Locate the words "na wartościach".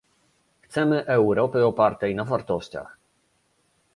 2.15-2.97